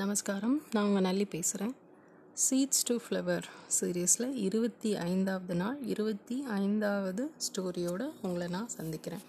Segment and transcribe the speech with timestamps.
[0.00, 0.62] நமஸ்காரம்.
[0.72, 1.72] நான் உங்கள் நல்லி பேசுகிறேன்
[2.42, 3.46] சீட்ஸ் டு ஃப்ளவர்
[3.80, 9.24] சீரீஸில் இருபத்தி ஐந்தாவது நாள் இருபத்தி ஐந்தாவது ஸ்டோரியோடு உங்களை நான் சந்திக்கிறேன்.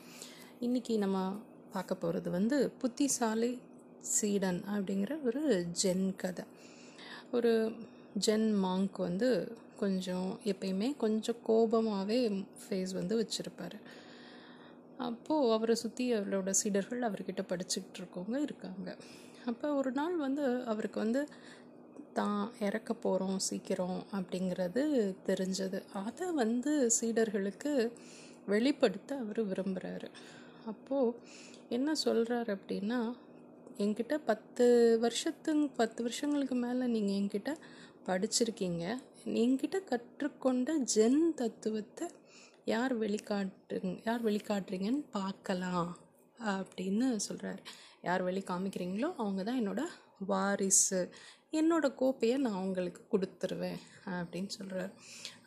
[0.61, 3.59] இன்றைக்கி நம்ம பார்க்க போகிறது வந்து புத்திசாலி
[4.01, 6.45] சீடன் அப்படிங்கிற ஒரு ஜென் கதை.
[7.31, 7.71] ஒரு
[8.25, 13.79] ஜென் மாங்க் வந்து கொஞ்சம் எப்பயுமே கொஞ்சம் கோபமாகவே ஃபேஸ் வந்து வச்சுருப்பார்.
[14.97, 18.97] அப்போது அவரை சுற்றி அவரோட சீடர்கள் அவர்கிட்ட படிச்சுக்கிட்டு இருக்கவங்க இருக்காங்க.
[19.47, 21.21] அப்போ ஒரு நாள் வந்து அவருக்கு வந்து
[22.13, 24.83] தான் இறக்க போகிறோம் சீக்கிரம் அப்படிங்கிறது
[25.27, 25.79] தெரிஞ்சது.
[26.05, 27.73] அதை வந்து சீடர்களுக்கு
[28.53, 30.09] வெளிப்படுத்த அவர் விரும்புகிறாரு
[30.65, 31.15] அப்போது
[31.69, 32.99] என்ன சொல்கிறார் அப்படின்னா
[33.83, 34.65] என்கிட்ட பத்து
[35.01, 37.51] வருஷத்துங் பத்து வருஷங்களுக்கு மேலே நீங்கள் என்கிட்ட
[38.07, 38.85] படிச்சிருக்கீங்க.
[39.41, 42.07] என்கிட்ட கற்றுக்கொண்ட ஜென் தத்துவத்தை
[42.65, 43.77] யார் வெளிக்காட்டு
[44.07, 45.91] யார் வெளிக்காட்டுறீங்கன்னு பார்க்கலாம்.
[46.53, 47.61] அப்படின்னு சொல்கிறாரு
[48.01, 49.81] யார் வழி காமிக்கிறீங்களோ அவங்க தான் என்னோட
[50.31, 51.01] வாரிசு.
[51.59, 53.79] என்னோடய கோப்பையை நான் அவங்களுக்கு கொடுத்துருவேன்
[54.17, 54.91] அப்படின்னு சொல்கிறார்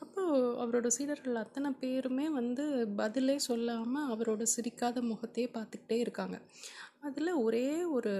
[0.01, 2.65] அப்போது அவரோட சீடர்கள் அத்தனை பேருமே வந்து
[3.01, 6.39] பதிலே சொல்லாமல் அவரோட சிரிக்காத முகத்தையே பார்த்துக்கிட்டே இருக்காங்க.
[7.01, 8.13] அதில் ஒரே ஒரு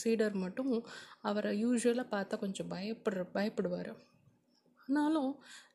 [0.00, 0.72] சீடர் மட்டும்
[1.20, 3.92] அவரை யூஸ்வலாக பார்த்தா கொஞ்சம் பயப்படுற பயப்படுவார்.
[4.90, 5.32] ஆனாலும்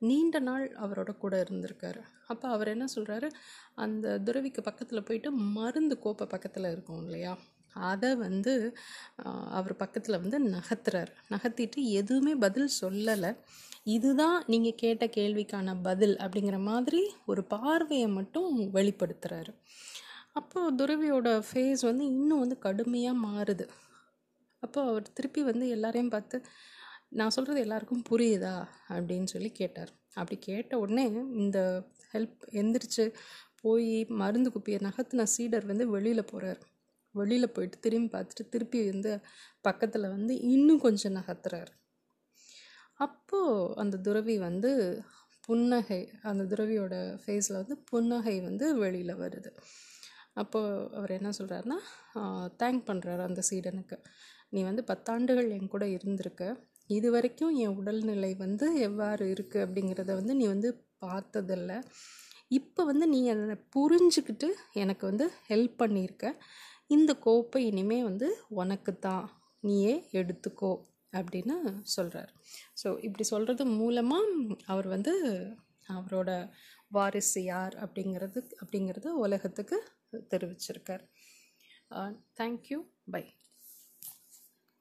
[0.10, 2.02] நீண்ட நாள் அவரோட கூட இருந்திருக்காரு.
[2.32, 3.28] அப்போ அவர் என்ன சொல்கிறாரு
[3.84, 7.34] அந்த துறவிக்கு பக்கத்தில் போயிட்டு மருந்து கோப்பை பக்கத்தில் இருக்கும் இல்லையா?
[7.76, 8.54] அதை வந்து
[9.58, 13.32] அவர் பக்கத்தில் வந்து நகர்த்துறாரு நகர்த்திட்டு எதுவுமே பதில் சொல்லலை.
[13.96, 19.52] இதுதான் நீங்கள் கேட்ட கேள்விக்கான பதில் அப்படிங்கிற மாதிரி ஒரு பார்வையை மட்டும் வெளிப்படுத்துகிறாரு
[20.40, 23.66] அப்போது துறவியோட ஃபேஸ் வந்து இன்னும் வந்து கடுமையாக மாறுது.
[24.64, 26.38] அப்போ அவர் திருப்பி வந்து எல்லாரையும் பார்த்து
[27.12, 28.56] நான் சொல்கிறது எல்லாருக்கும் புரியுதா
[28.90, 29.92] அப்படின்னு சொல்லி கேட்டார்.
[30.14, 31.06] அப்படி கேட்ட உடனே
[31.44, 31.60] இந்த
[32.14, 33.06] ஹெல்ப் எந்திரிச்சு
[33.62, 36.62] போய் மருந்து குப்பியை நகர்த்தின சீடர் வந்து வெளியில் போகிறார்
[37.16, 39.12] வெளியில் போயிட்டு திரும்பி பார்த்துட்டு திருப்பி வந்து
[39.62, 41.72] பக்கத்தில் வந்து இன்னும் கொஞ்சம் நகர்த்துறாரு.
[43.06, 44.72] அப்போது அந்த துறவி வந்து
[45.42, 49.52] புன்னகை அந்த துறவியோட ஃபேஸில் வந்து புன்னகை வந்து வெளியில் வருது.
[50.34, 51.78] அப்போது அவர் என்ன சொல்கிறாருன்னா
[52.62, 53.98] தேங்க் பண்ணுறாரு அந்த சீடனுக்கு.
[54.50, 56.44] நீ வந்து பத்தாண்டுகள் என் கூட இருந்திருக்க.
[56.90, 60.70] இது வரைக்கும் என் உடல்நிலை வந்து எவ்வாறு இருக்குது அப்படிங்கிறத வந்து நீ வந்து
[61.06, 61.72] பார்த்ததில்ல.
[62.50, 66.34] இப்போ வந்து நீ அதை புரிஞ்சுக்கிட்டு எனக்கு வந்து ஹெல்ப் பண்ணியிருக்க
[66.88, 69.26] இந்த கோப்பை இனிமே வந்து உனக்கு தான்
[69.60, 70.74] நீயே எடுத்துக்கோ
[71.14, 72.32] அப்படின்னு சொல்கிறார்
[72.84, 75.14] ஸோ இப்படி சொல்கிறது மூலமாக அவர் வந்து
[75.90, 76.50] அவரோட
[76.88, 79.78] வாரிசு யார் அப்படிங்கிறது அப்படிங்கிறது உலகத்துக்கு
[80.34, 81.06] தெரிவிச்சிருக்கார்.
[81.92, 82.78] Uh, thank you
[83.12, 83.22] bye